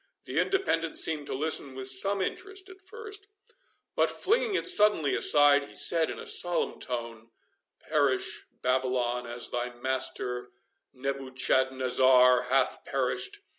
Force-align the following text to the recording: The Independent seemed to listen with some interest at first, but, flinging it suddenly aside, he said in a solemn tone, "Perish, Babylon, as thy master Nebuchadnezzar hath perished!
The 0.23 0.39
Independent 0.39 0.97
seemed 0.97 1.27
to 1.27 1.35
listen 1.35 1.75
with 1.75 1.87
some 1.87 2.23
interest 2.23 2.69
at 2.71 2.81
first, 2.81 3.27
but, 3.95 4.09
flinging 4.09 4.55
it 4.55 4.65
suddenly 4.65 5.15
aside, 5.15 5.65
he 5.69 5.75
said 5.75 6.09
in 6.09 6.17
a 6.17 6.25
solemn 6.25 6.79
tone, 6.79 7.29
"Perish, 7.87 8.47
Babylon, 8.63 9.27
as 9.27 9.51
thy 9.51 9.69
master 9.75 10.53
Nebuchadnezzar 10.91 12.41
hath 12.49 12.83
perished! 12.83 13.41